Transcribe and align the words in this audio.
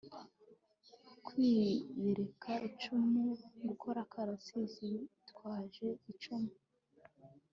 kwiyereka 1.25 2.51
icumu 2.69 3.23
gukora 3.67 3.99
akarasisi 4.05 4.87
bitwaje 5.13 5.87
icumu 6.11 6.51